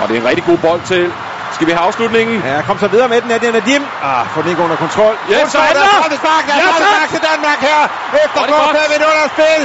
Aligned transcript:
Og 0.00 0.08
det 0.08 0.16
er 0.16 0.20
en 0.20 0.28
rigtig 0.30 0.44
god 0.44 0.58
bold 0.58 0.82
til. 0.92 1.12
Skal 1.54 1.66
vi 1.66 1.72
have 1.72 1.86
afslutningen? 1.88 2.36
Ja, 2.50 2.62
kom 2.68 2.78
så 2.78 2.88
videre 2.88 3.08
med 3.08 3.20
den, 3.20 3.28
Nadia 3.28 3.50
Nadim. 3.50 3.82
Ah, 4.02 4.26
får 4.32 4.40
den 4.42 4.50
ikke 4.50 4.62
under 4.62 4.76
kontrol. 4.76 5.14
Ja, 5.30 5.48
så 5.48 5.58
er 5.58 5.72
der 5.72 5.72
der! 5.72 6.14
er 6.14 6.20
spark, 6.24 6.44
der 6.48 6.54
er 6.54 6.60
tak! 6.60 6.80
spark 6.82 7.08
til 7.14 7.22
Danmark 7.30 7.60
her. 7.68 7.80
Efter 8.24 8.40
det 8.40 8.54
er 8.54 8.66
godt. 8.66 8.76
5 8.76 8.90
minutter 8.96 9.24
spil. 9.34 9.62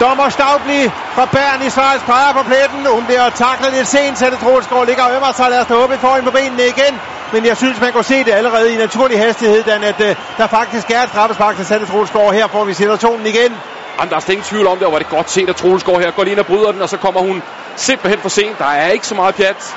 Dommer 0.00 0.28
Stavbli 0.28 0.90
fra 1.14 1.24
Bern 1.34 1.62
i 1.66 1.70
Schweiz 1.70 2.02
peger 2.10 2.32
på 2.32 2.42
pletten. 2.42 2.86
Hun 2.86 3.04
bliver 3.04 3.30
taklet 3.30 3.72
lidt 3.72 3.88
sent. 3.88 4.18
Sette 4.18 4.36
Troelsgaard 4.36 4.86
ligger 4.86 5.04
og 5.04 5.14
ømmer 5.16 5.32
sig. 5.32 5.50
Lad 5.50 5.60
os 5.60 5.66
da 5.66 5.74
håbe, 5.74 5.98
får 5.98 6.14
hende 6.14 6.30
på 6.30 6.36
benene 6.36 6.66
igen. 6.74 7.00
Men 7.32 7.46
jeg 7.46 7.56
synes, 7.56 7.80
man 7.80 7.92
kunne 7.92 8.04
se 8.04 8.24
det 8.24 8.32
allerede 8.32 8.74
i 8.74 8.76
naturlig 8.76 9.18
hastighed, 9.18 9.62
Dan, 9.62 9.84
at 9.84 10.00
uh, 10.00 10.06
der 10.38 10.46
faktisk 10.46 10.90
er 10.90 11.02
et 11.02 11.08
straffespark 11.08 11.56
til 11.56 11.66
Sande 11.66 11.86
Troelsgaard. 11.86 12.32
Her 12.34 12.46
får 12.48 12.64
vi 12.64 12.74
situationen 12.74 13.26
igen. 13.26 13.52
Jamen, 13.98 14.10
der 14.10 14.16
er 14.16 14.30
ingen 14.30 14.44
tvivl 14.44 14.66
om 14.66 14.78
det, 14.78 14.86
og 14.86 14.92
var 14.92 14.98
det 14.98 15.08
godt 15.08 15.30
set, 15.30 15.48
at 15.48 15.56
Troels 15.56 15.84
går 15.84 15.98
her, 16.00 16.10
går 16.10 16.22
lige 16.22 16.32
ind 16.32 16.40
og 16.40 16.46
bryder 16.46 16.72
den, 16.72 16.82
og 16.82 16.88
så 16.88 16.96
kommer 16.96 17.20
hun 17.20 17.42
simpelthen 17.76 18.20
for 18.20 18.28
sent. 18.28 18.58
Der 18.58 18.64
er 18.64 18.88
ikke 18.88 19.06
så 19.06 19.14
meget 19.14 19.34
pjat. 19.34 19.76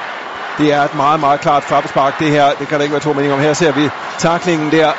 Det 0.57 0.73
er 0.73 0.81
et 0.81 0.95
meget, 0.95 1.19
meget 1.19 1.41
klart 1.41 1.63
straffespark, 1.63 2.19
det 2.19 2.31
her. 2.31 2.53
Det 2.59 2.67
kan 2.67 2.77
der 2.77 2.83
ikke 2.83 2.93
være 2.93 3.01
to 3.01 3.13
meninger 3.13 3.35
om. 3.35 3.41
Her 3.41 3.53
ser 3.53 3.71
vi 3.71 3.89
taklingen 4.17 4.71
der. 4.71 4.91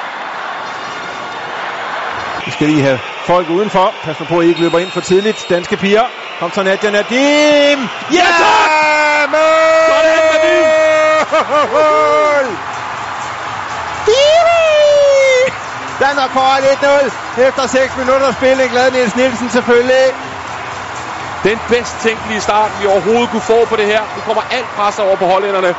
Vi 2.45 2.51
skal 2.51 2.66
lige 2.66 2.82
have 2.82 2.98
folk 3.27 3.48
udenfor. 3.48 3.95
Pas 4.02 4.16
på, 4.28 4.38
at 4.38 4.45
I 4.45 4.48
ikke 4.48 4.60
løber 4.60 4.78
ind 4.78 4.90
for 4.90 5.01
tidligt. 5.01 5.46
Danske 5.51 5.77
piger. 5.77 6.04
Kom 6.40 6.52
så 6.52 6.62
Nadia 6.62 6.90
Nadim. 6.90 7.88
Ja, 8.12 8.27
tak! 8.38 9.30
Mål! 9.30 9.38
Sådan, 9.88 10.20
Nadim! 10.32 10.76
Danmark 16.01 16.30
foran 16.30 16.62
1-0 17.38 17.42
efter 17.42 17.66
6 17.66 17.96
minutter 17.96 18.32
spil. 18.32 18.68
Glad 18.70 18.90
Niels 18.90 19.16
Nielsen 19.16 19.51
selvfølgelig. 19.51 20.04
Den 21.46 21.60
bedst 21.68 22.00
tænkelige 22.00 22.41
start, 22.41 22.73
vi 22.80 22.86
overhovedet 22.86 23.30
kunne 23.30 23.42
få 23.42 23.64
på 23.64 23.77
det 23.77 23.87
her. 23.87 24.00
Nu 24.16 24.20
kommer 24.20 24.42
alt 24.50 24.70
pres 24.77 24.98
over 24.98 25.16
på 25.16 25.24
hollænderne. 25.24 25.74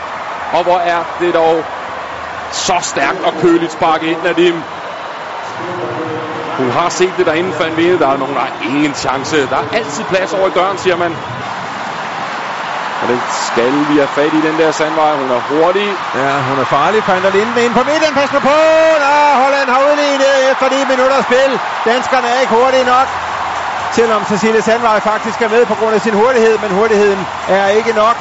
Og 0.51 0.63
hvor 0.63 0.79
er 0.79 1.03
det 1.19 1.33
dog 1.33 1.65
så 2.51 2.77
stærkt 2.81 3.23
og 3.23 3.33
køligt 3.41 3.71
sparket 3.71 4.07
ind 4.07 4.25
af 4.27 4.35
dem. 4.35 4.63
Hun 6.57 6.69
har 6.71 6.89
set 6.89 7.13
det 7.17 7.25
derinde 7.25 7.53
for 7.53 7.63
en 7.63 7.77
vinde. 7.77 7.99
Der 7.99 8.07
er 8.07 8.17
nogen, 8.17 8.35
der 8.35 8.41
er 8.41 8.53
ingen 8.61 8.93
chance. 8.93 9.47
Der 9.49 9.57
er 9.57 9.63
altid 9.73 10.03
plads 10.03 10.33
over 10.33 10.47
i 10.47 10.51
døren, 10.51 10.77
siger 10.77 10.95
man. 10.95 11.17
Og 13.01 13.07
det 13.07 13.21
skal 13.29 13.87
vi 13.87 13.97
have 13.97 14.07
fat 14.07 14.33
i, 14.33 14.41
den 14.41 14.59
der 14.59 14.71
sandvej. 14.71 15.13
Hun 15.13 15.29
er 15.31 15.41
hurtig. 15.49 15.97
Ja, 16.13 16.41
hun 16.49 16.59
er 16.59 16.65
farlig. 16.65 17.07
Van 17.07 17.23
der 17.23 17.29
Linden 17.29 17.57
ind 17.57 17.73
på 17.73 17.83
midten. 17.83 18.13
Pas 18.13 18.31
nu 18.33 18.39
på. 18.39 18.57
Nå, 19.05 19.15
Holland 19.43 19.69
har 19.69 19.81
udlignet 19.91 20.51
efter 20.51 20.69
9 20.69 20.75
minutter 20.89 21.21
spil. 21.21 21.59
Danskerne 21.85 22.27
er 22.27 22.39
ikke 22.41 22.53
hurtige 22.53 22.83
nok. 22.83 23.26
Selvom 23.91 24.25
Cecilie 24.25 24.61
Sandvej 24.61 24.99
faktisk 24.99 25.41
er 25.41 25.49
med 25.49 25.65
på 25.65 25.75
grund 25.75 25.95
af 25.95 26.01
sin 26.01 26.13
hurtighed, 26.13 26.57
men 26.57 26.71
hurtigheden 26.71 27.27
er 27.47 27.67
ikke 27.67 27.93
nok. 27.93 28.17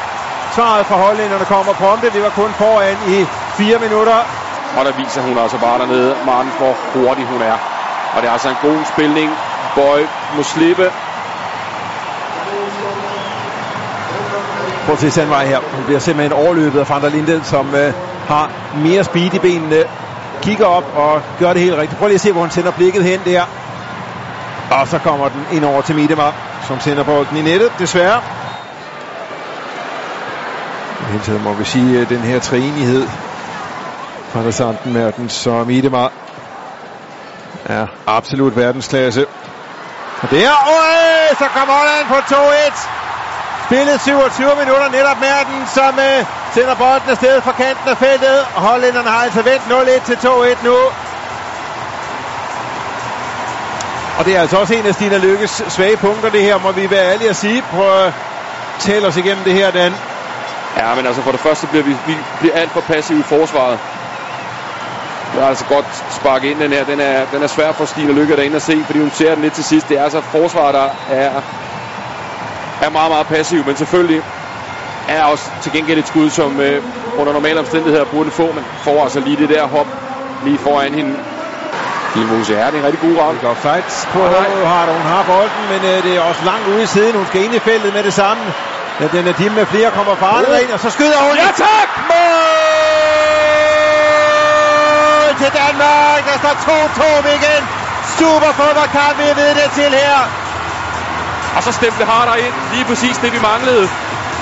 Svaret 0.54 0.86
fra 0.86 0.96
hollænderne 0.96 1.44
kommer 1.44 1.72
prompte. 1.72 2.12
Vi 2.12 2.22
var 2.22 2.30
kun 2.30 2.50
foran 2.54 2.96
i 3.08 3.26
4 3.56 3.78
minutter. 3.78 4.18
Og 4.76 4.84
der 4.84 4.92
viser 4.92 5.20
hun 5.22 5.38
altså 5.38 5.58
bare 5.58 5.78
dernede, 5.78 6.16
Martin, 6.26 6.52
hvor 6.58 6.74
hurtig 6.94 7.26
hun 7.26 7.42
er. 7.42 7.56
Og 8.14 8.22
det 8.22 8.28
er 8.28 8.32
altså 8.32 8.48
en 8.48 8.56
god 8.62 8.78
spilning. 8.92 9.30
Boy 9.74 10.00
må 10.36 10.42
slippe. 10.42 10.92
Prøv 14.86 14.92
at 14.92 15.00
se 15.00 15.10
Sandvej 15.10 15.46
her. 15.46 15.58
Hun 15.76 15.84
bliver 15.84 16.00
simpelthen 16.00 16.32
overløbet 16.32 16.80
af 16.80 17.02
Van 17.02 17.12
Linde, 17.12 17.44
som 17.44 17.74
øh, 17.74 17.92
har 18.28 18.50
mere 18.74 19.04
speed 19.04 19.34
i 19.34 19.38
benene. 19.38 19.84
Kigger 20.42 20.66
op 20.66 20.84
og 20.94 21.22
gør 21.38 21.52
det 21.52 21.62
helt 21.62 21.76
rigtigt. 21.76 21.98
Prøv 21.98 22.08
lige 22.08 22.14
at 22.14 22.20
se, 22.20 22.32
hvor 22.32 22.40
hun 22.40 22.50
sender 22.50 22.70
blikket 22.70 23.04
hen 23.04 23.20
der. 23.24 23.42
Og 24.70 24.88
så 24.88 24.98
kommer 24.98 25.28
den 25.28 25.46
ind 25.52 25.64
over 25.64 25.82
til 25.82 25.94
Midemar, 25.94 26.34
som 26.68 26.80
sender 26.80 27.04
bolden 27.04 27.36
i 27.36 27.42
nettet, 27.42 27.70
desværre. 27.78 28.22
I 31.00 31.12
hele 31.12 31.24
taget 31.24 31.42
må 31.44 31.52
vi 31.52 31.64
sige, 31.64 32.00
øh, 32.00 32.08
den 32.08 32.18
her 32.18 32.40
treenighed 32.40 33.08
fra 34.32 34.42
der 34.42 34.50
Sanden 34.50 34.92
Mertens 34.92 35.46
og 35.46 35.66
Midemar 35.66 36.12
er 37.64 37.86
absolut 38.06 38.56
verdensklasse. 38.56 39.26
Og 40.22 40.30
der, 40.30 40.50
øh, 40.50 41.36
så 41.38 41.46
kommer 41.56 41.74
Holland 41.80 42.06
på 42.08 42.18
2-1. 42.34 42.88
Spillet 43.66 44.00
27 44.00 44.50
minutter 44.60 44.88
netop 44.88 45.18
Merten, 45.20 45.58
som 45.74 45.98
øh, 45.98 46.26
sender 46.54 46.74
bolden 46.74 47.10
afsted 47.10 47.40
fra 47.40 47.52
kanten 47.52 47.88
af 47.88 47.96
feltet. 47.96 48.38
Og 48.56 48.62
hollænderne 48.62 49.08
har 49.08 49.22
altså 49.24 49.42
vendt 49.42 49.64
0-1 49.72 50.04
til 50.06 50.16
2-1 50.28 50.64
nu. 50.64 50.76
Og 54.18 54.24
det 54.24 54.36
er 54.36 54.40
altså 54.40 54.56
også 54.56 54.74
en 54.74 54.86
af 54.86 54.94
Stina 54.94 55.18
Lykkes 55.18 55.62
svage 55.68 55.96
punkter, 55.96 56.30
det 56.30 56.42
her, 56.42 56.58
må 56.58 56.72
vi 56.72 56.90
være 56.90 57.12
ærlige 57.12 57.30
at 57.30 57.36
sige. 57.36 57.62
Prøv 57.62 58.06
at 58.06 58.12
tale 58.78 59.06
os 59.06 59.16
igennem 59.16 59.44
det 59.44 59.52
her, 59.52 59.70
Dan. 59.70 59.92
Ja, 60.76 60.94
men 60.94 61.06
altså 61.06 61.22
for 61.22 61.30
det 61.30 61.40
første 61.40 61.66
bliver 61.66 61.82
vi, 61.82 61.96
vi 62.06 62.16
bliver 62.40 62.54
alt 62.54 62.70
for 62.70 62.80
passive 62.80 63.20
i 63.20 63.22
forsvaret. 63.22 63.78
Det 65.34 65.42
er 65.42 65.46
altså 65.46 65.64
godt 65.64 65.86
sparket 66.10 66.48
ind 66.50 66.60
den 66.60 66.72
her. 66.72 66.84
Den 66.84 67.00
er, 67.00 67.24
den 67.24 67.42
er 67.42 67.46
svær 67.46 67.72
for 67.72 67.84
Stine 67.84 68.12
Lykke 68.12 68.36
derinde 68.36 68.56
at 68.56 68.62
se, 68.62 68.82
fordi 68.86 68.98
hun 68.98 69.10
ser 69.10 69.34
den 69.34 69.42
lidt 69.42 69.54
til 69.54 69.64
sidst. 69.64 69.88
Det 69.88 69.98
er 69.98 70.04
altså 70.04 70.20
forsvaret, 70.20 70.74
der 70.74 71.14
er, 71.14 71.42
er 72.82 72.90
meget, 72.90 73.10
meget 73.10 73.26
passiv, 73.26 73.66
men 73.66 73.76
selvfølgelig 73.76 74.22
er 75.08 75.22
også 75.22 75.44
til 75.62 75.72
gengæld 75.72 75.98
et 75.98 76.06
skud, 76.06 76.30
som 76.30 76.60
øh, 76.60 76.82
under 77.16 77.32
normale 77.32 77.58
omstændigheder 77.60 78.04
burde 78.04 78.30
få, 78.30 78.52
men 78.52 78.64
får 78.84 79.02
altså 79.02 79.20
lige 79.20 79.36
det 79.36 79.48
der 79.48 79.66
hop 79.66 79.86
lige 80.42 80.58
foran 80.58 80.94
hende. 80.94 81.18
Fine 82.16 82.28
Mose 82.32 82.54
er 82.54 82.66
det 82.70 82.74
er 82.74 82.78
en 82.84 82.88
rigtig 82.90 83.00
god 83.06 83.14
ramme. 83.20 83.34
Ikke 83.34 83.48
offside 83.54 83.84
på 84.12 84.18
Nej, 84.18 84.48
nej. 84.48 84.64
Harder. 84.72 84.92
Hun 85.00 85.06
har 85.14 85.22
bolden, 85.22 85.62
men 85.72 85.80
øh, 85.90 85.96
det 86.06 86.12
er 86.16 86.20
også 86.30 86.42
langt 86.50 86.66
ude 86.72 86.82
i 86.82 86.86
siden. 86.86 87.14
Hun 87.20 87.26
skal 87.30 87.40
ind 87.44 87.54
i 87.54 87.58
feltet 87.68 87.90
med 87.96 88.02
det 88.08 88.14
samme. 88.14 88.42
Men 89.00 89.08
den 89.14 89.22
er 89.30 89.34
Dim 89.40 89.52
med 89.52 89.66
flere 89.66 89.90
kommer 89.90 90.14
farligt 90.26 90.52
Oh. 90.52 90.62
ind, 90.62 90.70
og 90.76 90.80
så 90.84 90.90
skyder 90.96 91.20
hun. 91.28 91.34
Ja 91.44 91.50
tak! 91.66 91.88
Mål 92.10 92.46
til 95.42 95.50
Danmark. 95.62 96.20
Der 96.28 96.36
står 96.42 96.54
2-2 97.24 97.28
igen. 97.38 97.62
Super 98.18 98.50
fodboldkamp, 98.60 99.14
vi 99.18 99.28
ved 99.42 99.52
det 99.60 99.68
til 99.78 99.90
her. 100.02 100.18
Og 101.56 101.62
så 101.62 101.72
stemte 101.72 102.04
Harder 102.04 102.34
ind 102.46 102.54
lige 102.74 102.84
præcis 102.90 103.16
det, 103.22 103.32
vi 103.32 103.38
manglede. 103.50 103.84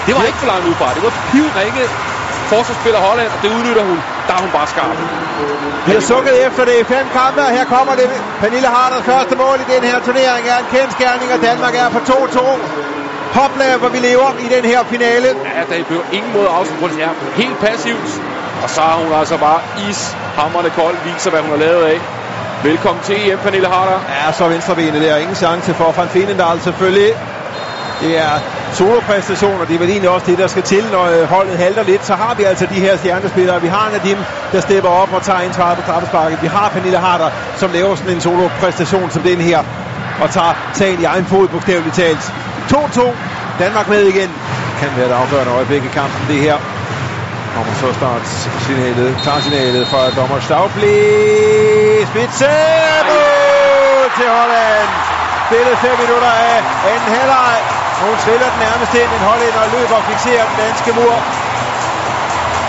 Det 0.07 0.13
var 0.17 0.23
ikke 0.31 0.39
for 0.39 0.47
langt 0.47 0.67
udefra. 0.69 0.95
Det 0.95 1.03
var 1.03 1.13
pivt 1.33 1.57
ikke 1.67 1.83
forsvarsspiller 2.53 3.01
Holland, 3.01 3.31
og 3.37 3.43
det 3.43 3.49
udnytter 3.57 3.83
hun. 3.91 3.99
Der 4.27 4.35
er 4.39 4.41
hun 4.45 4.51
bare 4.59 4.67
skarp. 4.67 4.97
Vi 5.87 5.93
har 5.99 6.05
sukket 6.13 6.47
efter 6.47 6.63
det 6.65 6.77
i 6.83 6.85
fem 6.95 7.07
kampe, 7.19 7.41
og 7.47 7.51
her 7.59 7.65
kommer 7.65 7.95
det. 8.01 8.09
Pernille 8.41 8.69
Harders 8.77 9.05
første 9.13 9.35
mål 9.37 9.57
i 9.65 9.67
den 9.75 9.83
her 9.91 9.99
turnering 10.07 10.45
er 10.53 10.59
en 10.65 10.69
kendskærning, 10.77 11.29
og 11.35 11.41
Danmark 11.49 11.75
er 11.83 11.89
på 11.97 11.99
2-2. 11.99 12.41
Hoplag, 13.39 13.77
hvor 13.83 13.89
vi 13.89 13.99
lever 13.99 14.29
i 14.45 14.49
den 14.57 14.65
her 14.65 14.81
finale. 14.85 15.29
Ja, 15.29 15.61
der 15.69 15.77
er 15.81 15.85
på 15.85 15.99
ingen 16.13 16.33
måde 16.33 16.49
afslut 16.49 16.79
på 16.81 16.89
det 16.89 16.97
her. 16.97 17.11
Helt 17.43 17.59
passivt. 17.59 18.11
Og 18.63 18.71
så 18.71 18.81
har 18.81 18.97
hun 19.03 19.13
altså 19.21 19.37
bare 19.37 19.61
ishammerne 19.89 20.71
kold, 20.71 20.97
viser 21.05 21.31
hvad 21.31 21.41
hun 21.41 21.51
har 21.51 21.57
lavet 21.67 21.85
af. 21.85 22.01
Velkommen 22.63 23.05
til 23.05 23.31
EM, 23.31 23.39
Pernille 23.39 23.69
Harder. 23.69 23.99
Ja, 24.09 24.33
så 24.33 24.49
venstrebenet 24.49 25.03
der. 25.03 25.17
Ingen 25.17 25.37
chance 25.37 25.75
for 25.75 25.93
Van 25.97 26.09
Feenendal 26.09 26.61
selvfølgelig. 26.61 27.13
Det 28.01 28.19
er 28.19 28.35
solopræstationer. 28.75 29.65
Det 29.65 29.75
er 29.75 29.79
vel 29.79 29.91
egentlig 29.91 30.11
også 30.11 30.27
det, 30.27 30.39
der 30.39 30.47
skal 30.47 30.63
til, 30.63 30.85
når 30.93 31.05
øh, 31.05 31.23
holdet 31.23 31.59
halter 31.59 31.83
lidt. 31.83 32.07
Så 32.07 32.15
har 32.15 32.35
vi 32.35 32.43
altså 32.43 32.67
de 32.67 32.81
her 32.81 32.97
stjernespillere. 32.97 33.61
Vi 33.61 33.69
har 33.69 33.91
Nadim, 33.91 34.19
der 34.53 34.61
stepper 34.61 34.91
op 34.91 35.13
og 35.13 35.23
tager 35.23 35.39
ansvaret 35.39 35.77
på 35.79 35.83
straffesparket. 35.83 36.43
Vi 36.43 36.47
har 36.47 36.69
Pernille 36.69 36.99
Harder, 36.99 37.31
som 37.57 37.73
laver 37.73 37.95
sådan 37.95 38.13
en 38.13 38.21
solopræstation 38.21 39.11
som 39.11 39.23
den 39.23 39.41
her. 39.41 39.59
Og 40.21 40.31
tager 40.31 40.55
sagen 40.73 41.01
i 41.01 41.05
egen 41.05 41.27
fod, 41.27 41.49
bogstaveligt 41.49 41.95
talt. 41.95 42.33
2-2. 42.73 43.01
Danmark 43.59 43.89
med 43.89 44.03
igen. 44.03 44.29
Det 44.29 44.75
kan 44.81 44.91
være 44.97 45.07
et 45.07 45.13
afgørende 45.13 45.53
øjeblik 45.53 45.85
i 45.85 45.89
kampen, 45.89 46.21
det 46.29 46.41
her. 46.41 46.57
Kommer 47.57 47.75
så 47.75 47.93
start 47.93 48.27
signalet, 48.67 49.17
klarsignalet 49.23 49.87
fra 49.87 50.11
dommer 50.21 50.41
Stavbli. 50.41 50.97
Spidse 52.07 52.55
mål 53.09 54.11
til 54.17 54.29
Holland. 54.29 55.04
Spillet 55.55 55.79
5 55.79 55.99
minutter 56.05 56.33
af 56.51 56.57
anden 56.93 57.09
halvleg. 57.17 57.57
Hun 58.07 58.17
stiller 58.25 58.49
den 58.55 58.61
nærmest 58.67 58.93
ind. 59.03 59.11
En 59.19 59.25
hollænder 59.31 59.65
løber 59.75 59.97
og 60.01 60.05
fixerer 60.11 60.45
den 60.51 60.57
danske 60.65 60.91
mur. 60.99 61.15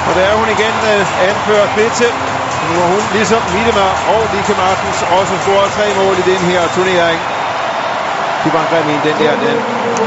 Og 0.08 0.12
der 0.18 0.24
er 0.30 0.36
hun 0.42 0.48
igen 0.58 0.76
øh, 0.92 1.02
anfører 1.30 1.68
Bitte. 1.76 2.10
Nu 2.70 2.74
har 2.82 2.90
hun 2.96 3.04
ligesom 3.18 3.42
Miedemar 3.54 3.94
og 4.14 4.22
Lika 4.34 4.54
Martens 4.62 5.00
også 5.18 5.34
scoret 5.44 5.70
tre 5.78 5.88
mål 6.00 6.16
i 6.24 6.26
den 6.32 6.42
her 6.52 6.62
turnering. 6.76 7.20
De 8.44 8.50
var 8.56 8.64
grim 8.72 8.88
den 9.08 9.18
der, 9.24 9.34
den. 9.48 9.58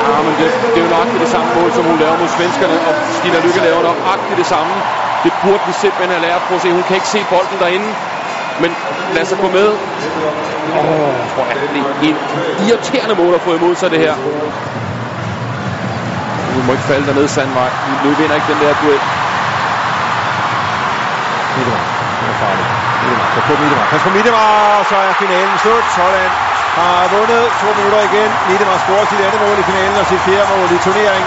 Ja, 0.06 0.16
men 0.26 0.32
det, 0.40 0.48
det 0.72 0.78
er 0.80 0.84
jo 0.86 0.90
nøjagtigt 0.96 1.20
det 1.24 1.30
samme 1.36 1.50
mål, 1.58 1.70
som 1.76 1.84
hun 1.90 1.98
laver 2.02 2.16
mod 2.22 2.30
svenskerne, 2.38 2.76
og 2.88 2.94
Stina 3.18 3.38
Lykke 3.46 3.60
laver 3.68 3.82
nøjagtigt 3.90 4.36
det 4.42 4.48
samme. 4.54 4.74
Det 5.24 5.32
burde 5.42 5.64
vi 5.70 5.72
simpelthen 5.84 6.10
have 6.14 6.24
lært 6.26 6.42
Prøv 6.46 6.56
at 6.58 6.62
se. 6.64 6.68
Hun 6.78 6.84
kan 6.88 6.94
ikke 6.98 7.10
se 7.16 7.20
bolden 7.34 7.58
derinde, 7.62 7.90
men 8.60 8.70
lad 9.14 9.22
os 9.22 9.34
gå 9.40 9.48
med. 9.58 9.68
Åh, 10.72 10.90
oh, 10.90 11.14
tror 11.34 11.44
jeg, 11.48 11.56
det 12.02 12.10
er 12.10 12.64
irriterende 12.66 13.14
mål 13.14 13.34
at 13.34 13.42
få 13.42 13.54
imod 13.54 13.74
sig 13.76 13.90
det 13.90 13.98
her. 13.98 14.14
Vi 16.56 16.60
må 16.66 16.72
ikke 16.72 16.84
falde 16.84 17.06
dernede 17.06 17.28
Sandvej. 17.28 17.70
Vi 18.04 18.08
vinder 18.08 18.34
ikke 18.38 18.48
den 18.52 18.60
der 18.64 18.74
duel. 18.82 19.00
Midtemar. 21.56 21.84
Er 22.28 22.34
farlig. 22.42 22.66
Midtemar. 23.02 23.28
Pas 23.34 23.44
på 23.48 23.52
Midtemar. 23.62 23.86
Pas 23.92 24.02
på 24.06 24.10
Midtemar. 24.16 24.84
Så 24.90 24.96
er 25.08 25.12
finalen 25.22 25.56
slut. 25.64 25.86
Holland 26.02 26.32
har 26.78 27.00
vundet 27.14 27.42
to 27.62 27.68
minutter 27.78 28.00
igen. 28.10 28.30
Midtemar 28.48 28.78
scorer 28.84 29.06
sit 29.10 29.20
andet 29.26 29.40
mål 29.44 29.56
i 29.62 29.64
finalen 29.70 29.96
og 30.02 30.06
sit 30.12 30.22
fjerde 30.26 30.46
mål 30.52 30.68
i 30.76 30.78
turneringen. 30.86 31.26